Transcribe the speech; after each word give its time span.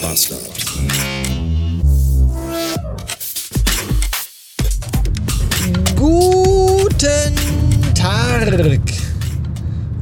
Bastard. 0.00 0.40
Guten 6.00 7.34
Tag! 7.94 8.80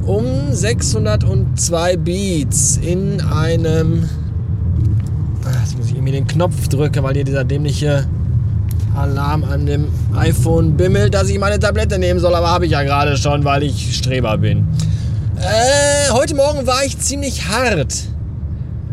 Um 0.05 0.53
602 0.53 1.97
Beats 1.97 2.77
in 2.77 3.21
einem. 3.21 4.09
Ah, 5.45 5.49
Jetzt 5.61 5.77
muss 5.77 5.87
ich 5.87 5.93
irgendwie 5.93 6.13
den 6.13 6.27
Knopf 6.27 6.67
drücken, 6.69 7.03
weil 7.03 7.15
hier 7.15 7.23
dieser 7.25 7.43
dämliche 7.43 8.07
Alarm 8.95 9.43
an 9.43 9.65
dem 9.65 9.87
iPhone 10.15 10.77
bimmelt, 10.77 11.13
dass 11.13 11.29
ich 11.29 11.37
meine 11.39 11.59
Tablette 11.59 11.99
nehmen 11.99 12.19
soll, 12.19 12.33
aber 12.33 12.49
habe 12.49 12.65
ich 12.65 12.71
ja 12.71 12.83
gerade 12.83 13.17
schon, 13.17 13.43
weil 13.43 13.63
ich 13.63 13.95
Streber 13.97 14.37
bin. 14.37 14.67
Äh, 15.37 16.11
heute 16.11 16.35
Morgen 16.35 16.65
war 16.65 16.83
ich 16.85 16.97
ziemlich 16.99 17.47
hart. 17.47 17.93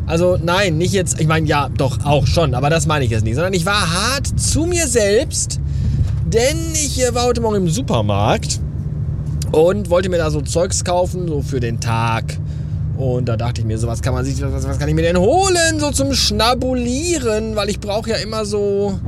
Also 0.06 0.38
nein, 0.40 0.78
nicht 0.78 0.92
jetzt, 0.92 1.20
ich 1.20 1.26
meine 1.26 1.46
ja, 1.46 1.68
doch 1.68 2.04
auch 2.04 2.26
schon, 2.26 2.54
aber 2.54 2.70
das 2.70 2.86
meine 2.86 3.04
ich 3.04 3.10
jetzt 3.10 3.24
nicht, 3.24 3.34
sondern 3.34 3.52
ich 3.54 3.66
war 3.66 3.92
hart 3.92 4.38
zu 4.38 4.64
mir 4.64 4.86
selbst, 4.86 5.60
denn 6.26 6.56
ich 6.74 7.02
äh, 7.02 7.14
war 7.14 7.24
heute 7.24 7.40
Morgen 7.40 7.56
im 7.56 7.68
Supermarkt 7.68 8.60
und 9.50 9.90
wollte 9.90 10.08
mir 10.08 10.18
da 10.18 10.30
so 10.30 10.40
Zeugs 10.40 10.84
kaufen, 10.84 11.26
so 11.26 11.42
für 11.42 11.60
den 11.60 11.80
Tag. 11.80 12.38
Und 12.96 13.28
da 13.28 13.36
dachte 13.36 13.60
ich 13.60 13.66
mir, 13.66 13.78
so 13.78 13.88
was 13.88 14.00
kann 14.00 14.14
man 14.14 14.24
sich, 14.24 14.40
was, 14.40 14.66
was 14.66 14.78
kann 14.78 14.88
ich 14.88 14.94
mir 14.94 15.02
denn 15.02 15.18
holen, 15.18 15.80
so 15.80 15.90
zum 15.90 16.14
Schnabulieren, 16.14 17.56
weil 17.56 17.68
ich 17.68 17.80
brauche 17.80 18.10
ja 18.10 18.16
immer 18.16 18.44
so 18.44 18.98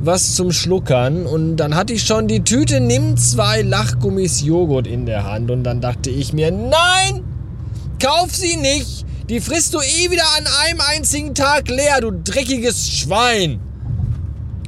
was 0.00 0.34
zum 0.34 0.52
Schluckern. 0.52 1.26
Und 1.26 1.56
dann 1.56 1.74
hatte 1.74 1.92
ich 1.92 2.04
schon 2.04 2.28
die 2.28 2.40
Tüte 2.40 2.80
Nimm 2.80 3.16
zwei 3.16 3.62
Lachgummis 3.62 4.42
Joghurt 4.42 4.86
in 4.86 5.04
der 5.04 5.24
Hand. 5.24 5.50
Und 5.50 5.64
dann 5.64 5.80
dachte 5.80 6.10
ich 6.10 6.32
mir, 6.32 6.50
nein, 6.50 7.22
kauf 8.02 8.34
sie 8.34 8.56
nicht. 8.56 9.04
Die 9.28 9.40
frisst 9.40 9.74
du 9.74 9.78
eh 9.80 10.08
wieder 10.08 10.22
an 10.38 10.44
einem 10.64 10.80
einzigen 10.80 11.34
Tag 11.34 11.68
leer, 11.68 12.00
du 12.00 12.12
dreckiges 12.12 12.88
Schwein. 12.88 13.58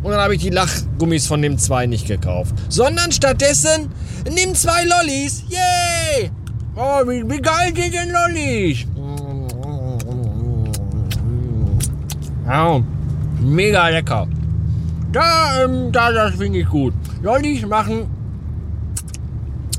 Und 0.02 0.10
dann 0.10 0.20
habe 0.20 0.34
ich 0.34 0.42
die 0.42 0.50
Lachgummis 0.50 1.28
von 1.28 1.40
dem 1.42 1.58
zwei 1.58 1.86
nicht 1.86 2.08
gekauft. 2.08 2.54
Sondern 2.68 3.12
stattdessen 3.12 3.88
nimm 4.34 4.56
zwei 4.56 4.84
Lollis. 4.84 5.44
Yay! 5.48 6.30
Oh, 6.74 7.06
wie, 7.06 7.28
wie 7.30 7.40
geil 7.40 7.72
sind 7.74 7.94
denn 7.94 8.10
Lollis? 8.10 8.84
Ja, 12.46 12.80
mega 13.40 13.88
lecker. 13.88 14.26
Da, 15.12 15.64
ähm, 15.64 15.92
da, 15.92 16.10
das 16.10 16.34
finde 16.34 16.58
ich 16.58 16.68
gut. 16.68 16.94
Lollis 17.22 17.64
machen, 17.64 18.06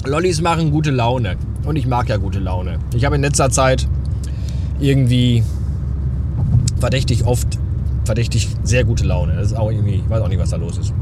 Lollis 0.05 0.39
machen 0.39 0.71
gute 0.71 0.91
Laune. 0.91 1.35
Und 1.65 1.75
ich 1.75 1.85
mag 1.85 2.07
ja 2.07 2.15
gute 2.15 2.39
Laune. 2.39 2.79
Ich 2.95 3.03
habe 3.03 3.15
in 3.15 3.21
letzter 3.21 3.49
Zeit 3.49 3.87
irgendwie 4.79 5.43
verdächtig 6.79 7.25
oft, 7.25 7.59
verdächtig 8.05 8.49
sehr 8.63 8.83
gute 8.83 9.05
Laune. 9.05 9.35
Das 9.35 9.47
ist 9.47 9.57
auch 9.57 9.71
irgendwie, 9.71 9.95
ich 9.95 10.09
weiß 10.09 10.21
auch 10.21 10.27
nicht, 10.29 10.39
was 10.39 10.49
da 10.49 10.57
los 10.57 10.77
ist. 10.77 10.93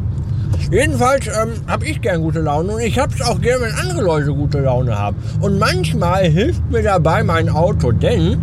Jedenfalls 0.72 1.28
ähm, 1.28 1.54
habe 1.68 1.86
ich 1.86 2.02
gern 2.02 2.22
gute 2.22 2.40
Laune 2.40 2.74
und 2.74 2.82
ich 2.82 2.98
habe 3.00 3.14
es 3.14 3.22
auch 3.22 3.40
gern, 3.40 3.62
wenn 3.62 3.74
andere 3.74 4.02
Leute 4.02 4.34
gute 4.34 4.60
Laune 4.60 4.98
haben. 4.98 5.18
Und 5.40 5.60
manchmal 5.60 6.26
hilft 6.26 6.70
mir 6.70 6.84
dabei 6.84 7.24
mein 7.24 7.50
Auto, 7.50 7.92
denn 7.92 8.38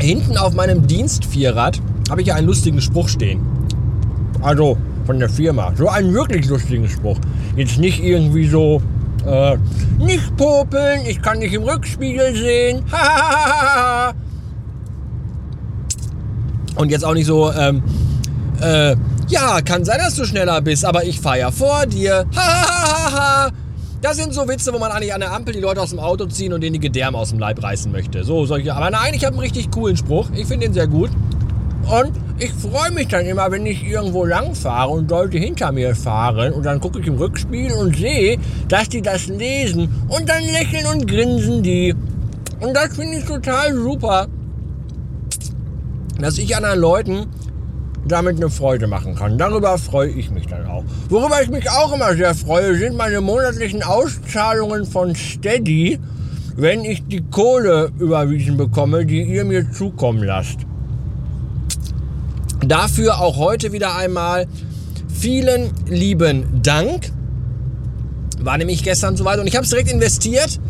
hinten 0.00 0.36
auf 0.36 0.54
meinem 0.54 0.86
Dienstvierrad 0.86 1.80
habe 2.10 2.20
ich 2.20 2.28
ja 2.28 2.34
einen 2.36 2.46
lustigen 2.46 2.80
Spruch 2.80 3.08
stehen. 3.08 3.40
Also 4.42 4.76
von 5.06 5.18
der 5.18 5.28
Firma. 5.28 5.72
So 5.76 5.88
einen 5.88 6.12
wirklich 6.12 6.48
lustigen 6.48 6.88
Spruch. 6.88 7.18
Jetzt 7.56 7.78
nicht 7.78 8.02
irgendwie 8.02 8.46
so, 8.46 8.82
äh, 9.26 9.56
nicht 9.98 10.36
popeln, 10.36 11.00
ich 11.06 11.20
kann 11.20 11.40
dich 11.40 11.52
im 11.52 11.62
Rückspiegel 11.62 12.34
sehen. 12.34 12.84
Und 16.76 16.90
jetzt 16.90 17.04
auch 17.04 17.14
nicht 17.14 17.26
so, 17.26 17.52
ähm, 17.52 17.82
äh, 18.60 18.94
ja, 19.28 19.60
kann 19.62 19.84
sein, 19.84 19.98
dass 19.98 20.14
du 20.14 20.24
schneller 20.24 20.60
bist, 20.60 20.84
aber 20.84 21.04
ich 21.04 21.20
fahre 21.20 21.38
ja 21.40 21.50
vor 21.50 21.86
dir. 21.86 22.26
Das 24.02 24.18
sind 24.18 24.34
so 24.34 24.46
Witze, 24.46 24.72
wo 24.72 24.78
man 24.78 24.92
eigentlich 24.92 25.14
an 25.14 25.20
der 25.20 25.32
Ampel 25.32 25.54
die 25.54 25.60
Leute 25.60 25.80
aus 25.80 25.90
dem 25.90 25.98
Auto 25.98 26.26
ziehen 26.26 26.52
und 26.52 26.60
denen 26.60 26.74
die 26.74 26.80
Gedärme 26.80 27.16
aus 27.18 27.30
dem 27.30 27.38
Leib 27.38 27.62
reißen 27.62 27.90
möchte. 27.90 28.24
So, 28.24 28.44
solche. 28.44 28.74
Aber 28.74 28.90
nein, 28.90 29.14
ich 29.14 29.24
habe 29.24 29.34
einen 29.34 29.40
richtig 29.40 29.70
coolen 29.70 29.96
Spruch. 29.96 30.28
Ich 30.34 30.46
finde 30.46 30.66
den 30.66 30.74
sehr 30.74 30.86
gut. 30.86 31.10
Und 31.88 32.12
ich 32.38 32.52
freue 32.52 32.90
mich 32.90 33.08
dann 33.08 33.24
immer, 33.26 33.50
wenn 33.50 33.64
ich 33.64 33.84
irgendwo 33.84 34.24
lang 34.24 34.54
fahre 34.54 34.90
und 34.90 35.10
Leute 35.10 35.38
hinter 35.38 35.70
mir 35.70 35.94
fahren 35.94 36.52
und 36.52 36.66
dann 36.66 36.80
gucke 36.80 36.98
ich 36.98 37.06
im 37.06 37.14
Rückspiegel 37.14 37.76
und 37.76 37.96
sehe, 37.96 38.38
dass 38.68 38.88
die 38.88 39.02
das 39.02 39.28
lesen 39.28 39.88
und 40.08 40.28
dann 40.28 40.42
lächeln 40.42 40.86
und 40.86 41.06
grinsen 41.06 41.62
die. 41.62 41.94
Und 42.60 42.74
das 42.74 42.96
finde 42.96 43.18
ich 43.18 43.24
total 43.24 43.72
super, 43.74 44.26
dass 46.20 46.38
ich 46.38 46.56
anderen 46.56 46.80
Leuten 46.80 47.26
damit 48.06 48.36
eine 48.36 48.50
Freude 48.50 48.86
machen 48.86 49.14
kann. 49.14 49.38
Darüber 49.38 49.78
freue 49.78 50.10
ich 50.10 50.30
mich 50.30 50.46
dann 50.46 50.66
auch. 50.66 50.84
Worüber 51.08 51.42
ich 51.42 51.50
mich 51.50 51.70
auch 51.70 51.94
immer 51.94 52.14
sehr 52.14 52.34
freue, 52.34 52.76
sind 52.76 52.96
meine 52.96 53.20
monatlichen 53.20 53.82
Auszahlungen 53.82 54.86
von 54.86 55.14
Steady, 55.14 55.98
wenn 56.56 56.84
ich 56.84 57.06
die 57.06 57.22
Kohle 57.30 57.90
überwiesen 57.98 58.56
bekomme, 58.56 59.06
die 59.06 59.22
ihr 59.22 59.44
mir 59.44 59.70
zukommen 59.70 60.22
lasst. 60.22 60.60
Dafür 62.64 63.20
auch 63.20 63.36
heute 63.36 63.72
wieder 63.72 63.96
einmal 63.96 64.46
vielen 65.08 65.70
lieben 65.88 66.62
Dank. 66.62 67.10
War 68.38 68.58
nämlich 68.58 68.82
gestern 68.82 69.16
soweit 69.16 69.38
und 69.38 69.46
ich 69.46 69.56
habe 69.56 69.64
es 69.64 69.70
direkt 69.70 69.90
investiert. 69.90 70.60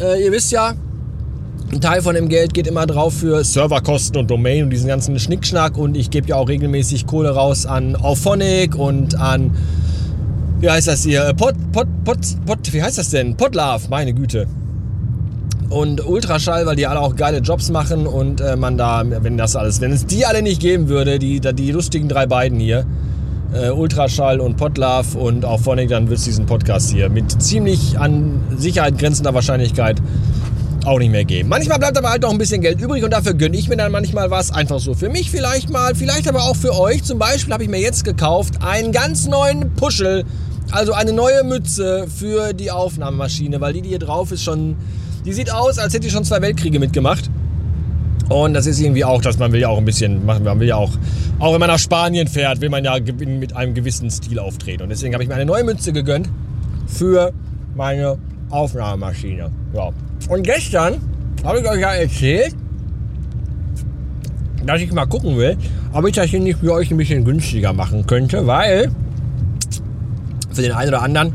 Äh, 0.00 0.24
ihr 0.24 0.32
wisst 0.32 0.52
ja, 0.52 0.74
ein 1.72 1.80
Teil 1.80 2.02
von 2.02 2.14
dem 2.14 2.28
Geld 2.28 2.52
geht 2.52 2.66
immer 2.66 2.86
drauf 2.86 3.14
für 3.14 3.44
Serverkosten 3.44 4.20
und 4.20 4.30
Domain 4.30 4.64
und 4.64 4.70
diesen 4.70 4.88
ganzen 4.88 5.18
Schnickschnack. 5.18 5.76
Und 5.76 5.96
ich 5.96 6.10
gebe 6.10 6.28
ja 6.28 6.36
auch 6.36 6.48
regelmäßig 6.48 7.06
Kohle 7.06 7.30
raus 7.30 7.66
an 7.66 7.94
Auphonic 7.94 8.74
und 8.74 9.14
an, 9.14 9.56
wie 10.58 10.68
heißt 10.68 10.88
das 10.88 11.04
hier? 11.04 11.32
Pod, 11.34 11.54
Pod, 11.72 11.86
Pod, 12.04 12.18
Pod, 12.44 12.72
wie 12.72 12.82
heißt 12.82 12.98
das 12.98 13.10
denn? 13.10 13.36
Podlove, 13.36 13.88
meine 13.88 14.12
Güte. 14.12 14.46
Und 15.70 16.04
Ultraschall, 16.04 16.66
weil 16.66 16.76
die 16.76 16.86
alle 16.86 17.00
auch 17.00 17.14
geile 17.14 17.38
Jobs 17.38 17.70
machen 17.70 18.06
und 18.06 18.40
äh, 18.40 18.56
man 18.56 18.76
da, 18.76 19.04
wenn 19.06 19.38
das 19.38 19.54
alles, 19.54 19.80
wenn 19.80 19.92
es 19.92 20.04
die 20.04 20.26
alle 20.26 20.42
nicht 20.42 20.60
geben 20.60 20.88
würde, 20.88 21.18
die, 21.20 21.40
die 21.40 21.70
lustigen 21.70 22.08
drei 22.08 22.26
beiden 22.26 22.58
hier, 22.58 22.84
äh, 23.52 23.70
Ultraschall 23.70 24.40
und 24.40 24.56
Podlove 24.56 25.16
und 25.16 25.44
auch 25.44 25.60
Phonic, 25.60 25.88
dann 25.88 26.08
wird 26.08 26.18
es 26.18 26.24
diesen 26.24 26.46
Podcast 26.46 26.90
hier 26.90 27.08
mit 27.08 27.40
ziemlich 27.40 27.98
an 27.98 28.40
Sicherheit 28.56 28.98
grenzender 28.98 29.32
Wahrscheinlichkeit 29.32 30.02
auch 30.84 30.98
nicht 30.98 31.10
mehr 31.10 31.24
geben. 31.24 31.48
Manchmal 31.48 31.78
bleibt 31.78 31.96
aber 31.96 32.10
halt 32.10 32.22
noch 32.22 32.30
ein 32.30 32.38
bisschen 32.38 32.60
Geld 32.62 32.80
übrig 32.80 33.04
und 33.04 33.12
dafür 33.12 33.34
gönne 33.34 33.56
ich 33.56 33.68
mir 33.68 33.76
dann 33.76 33.92
manchmal 33.92 34.30
was. 34.30 34.52
Einfach 34.52 34.80
so 34.80 34.94
für 34.94 35.08
mich 35.08 35.30
vielleicht 35.30 35.70
mal, 35.70 35.94
vielleicht 35.94 36.28
aber 36.28 36.44
auch 36.44 36.56
für 36.56 36.78
euch. 36.78 37.04
Zum 37.04 37.18
Beispiel 37.18 37.52
habe 37.52 37.62
ich 37.62 37.68
mir 37.68 37.80
jetzt 37.80 38.04
gekauft 38.04 38.54
einen 38.60 38.92
ganz 38.92 39.26
neuen 39.26 39.74
Puschel, 39.74 40.24
also 40.70 40.92
eine 40.92 41.12
neue 41.12 41.44
Mütze 41.44 42.06
für 42.08 42.54
die 42.54 42.70
Aufnahmemaschine, 42.70 43.60
weil 43.60 43.72
die, 43.74 43.82
die 43.82 43.90
hier 43.90 43.98
drauf 43.98 44.32
ist, 44.32 44.42
schon, 44.42 44.76
die 45.24 45.32
sieht 45.32 45.52
aus, 45.52 45.78
als 45.78 45.92
hätte 45.92 46.06
die 46.06 46.10
schon 46.10 46.24
zwei 46.24 46.40
Weltkriege 46.40 46.78
mitgemacht. 46.78 47.30
Und 48.28 48.54
das 48.54 48.66
ist 48.66 48.80
irgendwie 48.80 49.04
auch, 49.04 49.20
dass 49.22 49.38
man 49.38 49.50
will 49.50 49.60
ja 49.60 49.68
auch 49.68 49.78
ein 49.78 49.84
bisschen 49.84 50.24
machen, 50.24 50.44
man 50.44 50.60
will 50.60 50.68
ja 50.68 50.76
auch, 50.76 50.92
auch 51.40 51.52
wenn 51.52 51.58
man 51.58 51.68
nach 51.68 51.80
Spanien 51.80 52.28
fährt, 52.28 52.60
will 52.60 52.68
man 52.68 52.84
ja 52.84 52.96
mit 53.00 53.56
einem 53.56 53.74
gewissen 53.74 54.08
Stil 54.08 54.38
auftreten. 54.38 54.84
Und 54.84 54.88
deswegen 54.90 55.14
habe 55.14 55.24
ich 55.24 55.28
mir 55.28 55.34
eine 55.34 55.46
neue 55.46 55.64
Mütze 55.64 55.92
gegönnt 55.92 56.28
für 56.86 57.32
meine 57.74 58.18
Aufnahmemaschine. 58.50 59.50
Ja. 59.74 59.90
Und 60.28 60.42
gestern 60.44 60.98
habe 61.42 61.58
ich 61.60 61.68
euch 61.68 61.80
ja 61.80 61.92
erzählt, 61.92 62.54
dass 64.64 64.80
ich 64.80 64.92
mal 64.92 65.06
gucken 65.06 65.36
will, 65.36 65.56
ob 65.92 66.06
ich 66.06 66.14
das 66.14 66.26
hier 66.26 66.40
nicht 66.40 66.60
für 66.60 66.72
euch 66.72 66.90
ein 66.90 66.96
bisschen 66.96 67.24
günstiger 67.24 67.72
machen 67.72 68.06
könnte, 68.06 68.46
weil 68.46 68.92
für 70.52 70.62
den 70.62 70.72
einen 70.72 70.90
oder 70.90 71.02
anderen 71.02 71.32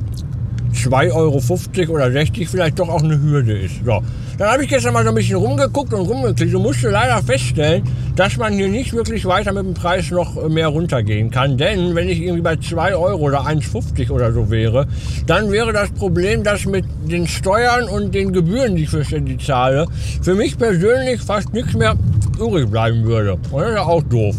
2,50 0.75 1.13
Euro 1.13 1.93
oder 1.93 2.11
60 2.11 2.47
vielleicht 2.47 2.79
doch 2.79 2.89
auch 2.89 3.03
eine 3.03 3.19
Hürde 3.19 3.57
ist. 3.57 3.83
So. 3.85 4.01
Dann 4.37 4.49
habe 4.49 4.63
ich 4.63 4.69
gestern 4.69 4.93
mal 4.93 5.03
so 5.03 5.09
ein 5.09 5.15
bisschen 5.15 5.37
rumgeguckt 5.37 5.93
und 5.93 6.01
rumgeklickt 6.07 6.53
und 6.53 6.61
musste 6.61 6.89
leider 6.89 7.21
feststellen, 7.23 7.83
dass 8.15 8.35
man 8.37 8.53
hier 8.53 8.67
nicht 8.67 8.93
wirklich 8.93 9.25
weiter 9.25 9.53
mit 9.53 9.63
dem 9.65 9.73
Preis 9.73 10.11
noch 10.11 10.49
mehr 10.49 10.67
runtergehen 10.67 11.31
kann. 11.31 11.57
Denn 11.57 11.95
wenn 11.95 12.09
ich 12.09 12.21
irgendwie 12.21 12.41
bei 12.41 12.57
2 12.57 12.95
Euro 12.95 13.21
oder 13.23 13.41
1,50 13.41 14.11
oder 14.11 14.33
so 14.33 14.49
wäre, 14.49 14.87
dann 15.25 15.51
wäre 15.51 15.71
das 15.71 15.89
Problem, 15.91 16.43
dass 16.43 16.65
mit 16.65 16.85
den 17.09 17.27
Steuern 17.27 17.87
und 17.87 18.13
den 18.13 18.33
Gebühren, 18.33 18.75
die 18.75 18.83
ich 18.83 18.89
für 18.89 19.05
Steady 19.05 19.37
zahle, 19.37 19.87
für 20.21 20.35
mich 20.35 20.57
persönlich 20.57 21.21
fast 21.21 21.53
nichts 21.53 21.73
mehr 21.73 21.95
übrig 22.37 22.69
bleiben 22.69 23.05
würde. 23.05 23.33
Und 23.51 23.61
das 23.61 23.69
ist 23.69 23.75
ja 23.75 23.83
auch 23.83 24.03
doof. 24.03 24.35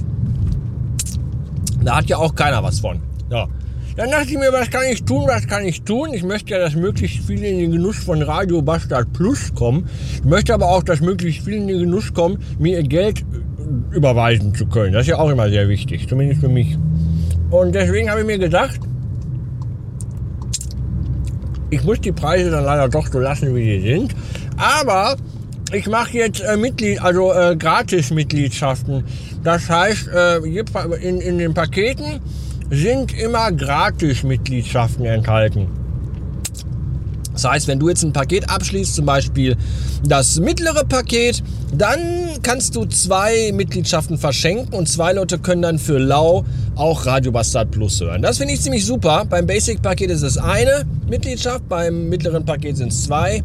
Da 1.82 1.96
hat 1.96 2.06
ja 2.06 2.18
auch 2.18 2.34
keiner 2.34 2.62
was 2.62 2.80
von. 2.80 3.00
Ja. 3.30 3.46
Dann 3.96 4.10
dachte 4.10 4.28
ich 4.28 4.38
mir, 4.38 4.52
was 4.52 4.68
kann 4.68 4.84
ich 4.90 5.04
tun, 5.04 5.24
was 5.26 5.46
kann 5.46 5.64
ich 5.64 5.82
tun? 5.82 6.12
Ich 6.12 6.22
möchte 6.22 6.52
ja, 6.52 6.58
dass 6.58 6.76
möglichst 6.76 7.24
viele 7.26 7.46
in 7.46 7.58
den 7.58 7.72
Genuss 7.72 7.96
von 7.96 8.20
Radio 8.20 8.60
Bastard 8.60 9.10
Plus 9.14 9.54
kommen. 9.54 9.88
Ich 10.16 10.24
möchte 10.24 10.52
aber 10.52 10.68
auch, 10.68 10.82
dass 10.82 11.00
möglichst 11.00 11.42
viele 11.44 11.56
in 11.56 11.66
den 11.66 11.78
Genuss 11.78 12.12
kommen, 12.12 12.38
mir 12.58 12.76
ihr 12.76 12.82
Geld 12.86 13.24
überweisen 13.92 14.54
zu 14.54 14.66
können. 14.66 14.92
Das 14.92 15.02
ist 15.02 15.08
ja 15.08 15.18
auch 15.18 15.30
immer 15.30 15.48
sehr 15.48 15.70
wichtig, 15.70 16.06
zumindest 16.06 16.42
für 16.42 16.50
mich. 16.50 16.76
Und 17.50 17.74
deswegen 17.74 18.10
habe 18.10 18.20
ich 18.20 18.26
mir 18.26 18.38
gedacht, 18.38 18.78
ich 21.70 21.82
muss 21.82 21.98
die 21.98 22.12
Preise 22.12 22.50
dann 22.50 22.64
leider 22.64 22.90
doch 22.90 23.06
so 23.06 23.18
lassen, 23.18 23.54
wie 23.54 23.80
sie 23.80 23.94
sind. 23.94 24.14
Aber 24.58 25.16
ich 25.72 25.88
mache 25.88 26.18
jetzt 26.18 26.40
äh, 26.40 26.58
Mitglied, 26.58 27.00
also 27.00 27.32
äh, 27.32 27.56
Gratis-Mitgliedschaften. 27.56 29.04
Das 29.42 29.70
heißt, 29.70 30.08
äh, 30.08 30.36
in, 31.00 31.20
in 31.22 31.38
den 31.38 31.54
Paketen 31.54 32.20
sind 32.70 33.18
immer 33.18 33.52
Gratis-Mitgliedschaften 33.52 35.04
enthalten. 35.04 35.68
Das 37.32 37.44
heißt, 37.44 37.68
wenn 37.68 37.78
du 37.78 37.90
jetzt 37.90 38.02
ein 38.02 38.14
Paket 38.14 38.48
abschließt, 38.48 38.94
zum 38.94 39.04
Beispiel 39.04 39.56
das 40.02 40.40
mittlere 40.40 40.84
Paket, 40.84 41.42
dann 41.70 42.00
kannst 42.42 42.74
du 42.74 42.86
zwei 42.86 43.52
Mitgliedschaften 43.52 44.16
verschenken 44.16 44.72
und 44.74 44.88
zwei 44.88 45.12
Leute 45.12 45.38
können 45.38 45.60
dann 45.60 45.78
für 45.78 45.98
lau 45.98 46.46
auch 46.76 47.04
Radio 47.04 47.32
Bastard 47.32 47.70
Plus 47.70 48.00
hören. 48.00 48.22
Das 48.22 48.38
finde 48.38 48.54
ich 48.54 48.62
ziemlich 48.62 48.86
super. 48.86 49.26
Beim 49.28 49.46
Basic-Paket 49.46 50.10
ist 50.10 50.22
es 50.22 50.38
eine 50.38 50.86
Mitgliedschaft, 51.08 51.68
beim 51.68 52.08
mittleren 52.08 52.46
Paket 52.46 52.78
sind 52.78 52.90
es 52.92 53.04
zwei 53.04 53.42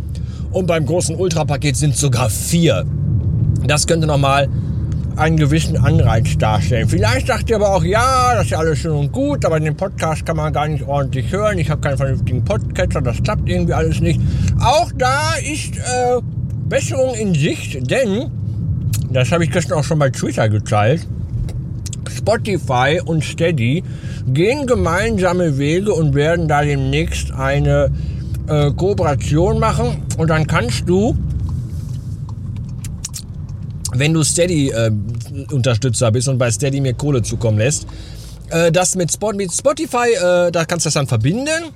und 0.54 0.68
beim 0.68 0.86
großen 0.86 1.18
Ultra-Paket 1.18 1.76
sind 1.76 1.94
es 1.94 2.00
sogar 2.00 2.30
vier. 2.30 2.86
Das 3.68 3.88
könnte 3.88 4.08
nochmal 4.08 4.48
einen 5.16 5.38
gewissen 5.38 5.78
Anreiz 5.78 6.38
darstellen. 6.38 6.88
Vielleicht 6.88 7.28
sagt 7.28 7.50
ihr 7.50 7.58
aber 7.58 7.76
auch, 7.76 7.84
ja, 7.84 8.34
das 8.36 8.46
ist 8.46 8.52
ja 8.52 8.60
alles 8.60 8.80
schön 8.80 8.92
und 8.92 9.12
gut, 9.12 9.46
aber 9.46 9.60
den 9.60 9.76
Podcast 9.76 10.26
kann 10.26 10.38
man 10.38 10.54
gar 10.54 10.68
nicht 10.68 10.88
ordentlich 10.88 11.32
hören. 11.32 11.58
Ich 11.58 11.70
habe 11.70 11.82
keinen 11.82 11.98
vernünftigen 11.98 12.44
Podcatcher, 12.44 13.02
das 13.02 13.22
klappt 13.22 13.48
irgendwie 13.50 13.74
alles 13.74 14.00
nicht. 14.00 14.20
Auch 14.60 14.92
da 14.98 15.34
ist 15.36 15.78
äh, 15.78 16.22
Besserung 16.68 17.16
in 17.16 17.34
Sicht, 17.34 17.90
denn, 17.90 18.32
das 19.10 19.32
habe 19.32 19.44
ich 19.44 19.52
gestern 19.52 19.80
auch 19.80 19.84
schon 19.84 20.00
bei 20.00 20.10
Twitter 20.10 20.48
geteilt, 20.50 21.08
Spotify 22.10 23.02
und 23.04 23.24
Steady 23.24 23.84
gehen 24.28 24.68
gemeinsame 24.68 25.58
Wege 25.58 25.94
und 25.94 26.14
werden 26.14 26.48
da 26.48 26.62
demnächst 26.62 27.32
eine 27.34 27.92
äh, 28.48 28.72
Kooperation 28.72 29.60
machen 29.60 30.04
und 30.18 30.30
dann 30.30 30.48
kannst 30.48 30.88
du 30.88 31.18
wenn 33.94 34.14
du 34.14 34.24
Steady-Unterstützer 34.24 36.08
äh, 36.08 36.12
bist 36.12 36.28
und 36.28 36.38
bei 36.38 36.52
Steady 36.52 36.82
mir 36.82 36.94
Kohle 36.94 37.22
zukommen 37.22 37.58
lässt, 37.58 37.88
äh, 38.50 38.72
das 38.72 38.96
mit, 38.96 39.12
Spot, 39.12 39.34
mit 39.34 39.52
Spotify, 39.52 40.14
äh, 40.14 40.52
da 40.52 40.66
kannst 40.66 40.86
du 40.86 40.88
das 40.88 40.94
dann 40.94 41.08
verbinden. 41.08 41.74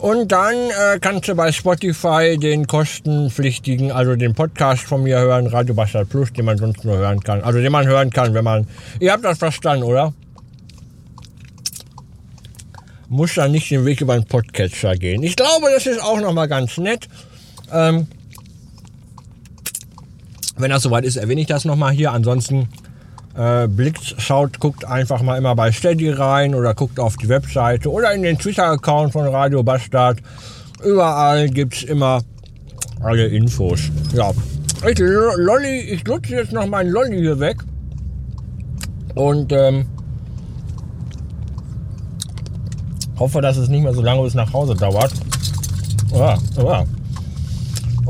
Und 0.00 0.32
dann 0.32 0.54
äh, 0.54 0.98
kannst 0.98 1.28
du 1.28 1.34
bei 1.34 1.52
Spotify 1.52 2.38
den 2.38 2.66
kostenpflichtigen, 2.66 3.92
also 3.92 4.16
den 4.16 4.34
Podcast 4.34 4.84
von 4.84 5.02
mir 5.02 5.18
hören, 5.18 5.46
Radio 5.46 5.74
Bastard 5.74 6.08
Plus, 6.08 6.32
den 6.32 6.46
man 6.46 6.56
sonst 6.56 6.84
nur 6.84 6.96
hören 6.96 7.20
kann. 7.20 7.42
Also 7.42 7.60
den 7.60 7.70
man 7.70 7.86
hören 7.86 8.08
kann, 8.08 8.32
wenn 8.32 8.44
man... 8.44 8.66
Ihr 8.98 9.12
habt 9.12 9.24
das 9.24 9.38
verstanden, 9.38 9.84
oder? 9.84 10.14
Muss 13.08 13.34
dann 13.34 13.52
nicht 13.52 13.70
den 13.70 13.84
Weg 13.84 14.00
über 14.00 14.14
den 14.14 14.24
Podcatcher 14.24 14.94
gehen. 14.94 15.22
Ich 15.22 15.36
glaube, 15.36 15.66
das 15.74 15.84
ist 15.86 16.02
auch 16.02 16.18
nochmal 16.18 16.48
ganz 16.48 16.78
nett. 16.78 17.06
Ähm, 17.70 18.06
wenn 20.60 20.70
das 20.70 20.82
soweit 20.82 21.04
ist, 21.04 21.16
erwähne 21.16 21.40
ich 21.40 21.46
das 21.46 21.64
nochmal 21.64 21.92
hier. 21.92 22.12
Ansonsten 22.12 22.68
äh, 23.36 23.68
blickt, 23.68 24.16
schaut, 24.18 24.60
guckt 24.60 24.84
einfach 24.84 25.22
mal 25.22 25.36
immer 25.36 25.54
bei 25.54 25.72
Steady 25.72 26.10
rein 26.10 26.54
oder 26.54 26.74
guckt 26.74 26.98
auf 26.98 27.16
die 27.16 27.28
Webseite 27.28 27.90
oder 27.90 28.12
in 28.12 28.22
den 28.22 28.38
Twitter-Account 28.38 29.12
von 29.12 29.26
Radio 29.26 29.62
Bastard. 29.62 30.18
Überall 30.84 31.48
gibt 31.48 31.74
es 31.74 31.82
immer 31.84 32.22
alle 33.02 33.26
Infos. 33.26 33.90
Ja, 34.12 34.30
ich, 34.88 34.98
Lolli, 34.98 35.80
ich 35.80 36.04
nutze 36.04 36.34
jetzt 36.34 36.52
noch 36.52 36.66
meinen 36.66 36.90
Lolli 36.90 37.18
hier 37.18 37.38
weg. 37.38 37.58
Und 39.14 39.52
ähm, 39.52 39.86
hoffe, 43.18 43.40
dass 43.40 43.56
es 43.56 43.68
nicht 43.68 43.82
mehr 43.82 43.92
so 43.92 44.02
lange 44.02 44.22
bis 44.22 44.34
nach 44.34 44.52
Hause 44.52 44.74
dauert. 44.74 45.12
Ja, 46.12 46.38
ja. 46.56 46.84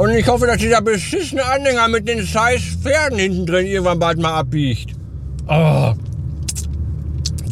Und 0.01 0.13
ich 0.13 0.27
hoffe, 0.27 0.47
dass 0.47 0.57
dieser 0.57 0.81
beschissene 0.81 1.45
Anhänger 1.45 1.87
mit 1.89 2.09
den 2.09 2.25
scheiß 2.25 2.79
Pferden 2.83 3.19
hinten 3.19 3.45
drin 3.45 3.67
irgendwann 3.67 3.99
bald 3.99 4.19
mal 4.19 4.33
abbiegt. 4.33 4.95
Oh. 5.47 5.93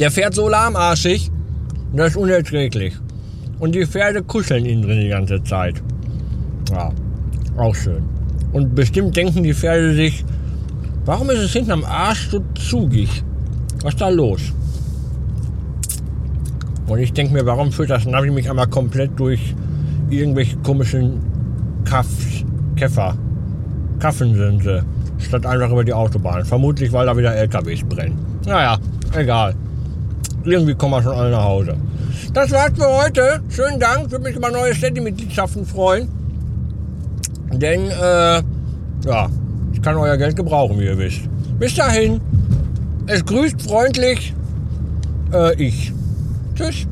Der 0.01 0.11
fährt 0.11 0.33
so 0.33 0.49
lahmarschig, 0.49 1.31
das 1.93 2.13
ist 2.13 2.17
unerträglich. 2.17 2.97
Und 3.59 3.75
die 3.75 3.85
Pferde 3.85 4.23
kuscheln 4.23 4.65
innen 4.65 4.81
drin 4.81 4.99
die 4.99 5.11
ganze 5.11 5.43
Zeit. 5.43 5.83
Ja, 6.71 6.91
auch 7.59 7.75
schön. 7.75 8.03
Und 8.55 8.75
bestimmt 8.75 9.15
denken 9.15 9.43
die 9.43 9.53
Pferde 9.53 9.95
sich, 9.95 10.25
warum 11.05 11.29
ist 11.29 11.41
es 11.41 11.53
hinten 11.53 11.73
am 11.73 11.85
Arsch 11.85 12.31
so 12.31 12.43
zugig? 12.55 13.25
Was 13.83 13.93
ist 13.93 14.01
da 14.01 14.09
los? 14.09 14.41
Und 16.87 16.99
ich 16.99 17.13
denke 17.13 17.35
mir, 17.35 17.45
warum 17.45 17.73
führt 17.73 17.91
das 17.91 18.07
Navi 18.07 18.31
mich 18.31 18.49
einmal 18.49 18.69
komplett 18.69 19.21
durch 19.21 19.55
irgendwelche 20.09 20.57
komischen 20.61 21.29
Kaff, 21.89 22.07
Käfer. 22.79 23.17
Kaffen 23.99 24.35
sind 24.35 24.63
sie. 24.63 24.83
Statt 25.19 25.45
einfach 25.45 25.71
über 25.71 25.85
die 25.85 25.93
Autobahn. 25.93 26.45
Vermutlich, 26.45 26.93
weil 26.93 27.07
da 27.07 27.17
wieder 27.17 27.35
LKWs 27.35 27.83
brennen. 27.83 28.17
Naja, 28.47 28.79
egal. 29.17 29.55
Irgendwie 30.45 30.75
kommen 30.75 30.93
wir 30.93 31.03
schon 31.03 31.13
alle 31.13 31.31
nach 31.31 31.45
Hause. 31.45 31.75
Das 32.33 32.53
war's 32.53 32.73
für 32.77 32.87
heute. 32.87 33.41
Schönen 33.49 33.81
Dank. 33.81 34.11
Würde 34.11 34.25
mich 34.25 34.37
über 34.37 34.51
neue 34.51 34.75
Städtemitgliedschaften 34.75 35.67
freuen. 35.67 36.09
Denn, 37.53 37.91
äh, 37.91 38.43
ja, 39.05 39.29
ich 39.73 39.83
kann 39.83 39.97
euer 39.97 40.17
Geld 40.17 40.37
gebrauchen, 40.37 40.79
wie 40.79 40.85
ihr 40.85 40.99
wisst. 40.99 41.23
Bis 41.59 41.75
dahin. 41.75 42.21
Es 43.07 43.25
grüßt 43.25 43.63
freundlich 43.63 44.35
äh, 45.33 45.55
ich. 45.61 45.93
Tschüss. 46.55 46.87